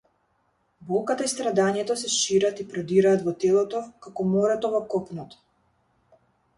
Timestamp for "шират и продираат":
2.15-3.29